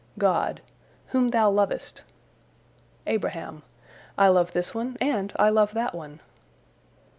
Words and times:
God: 0.17 0.61
"Whom 1.09 1.27
thou 1.27 1.51
lovest." 1.51 2.03
Abraham: 3.05 3.61
"I 4.17 4.29
love 4.29 4.51
this 4.51 4.73
one 4.73 4.97
and 4.99 5.31
I 5.35 5.49
love 5.49 5.75
that 5.75 5.93
one." 5.93 6.21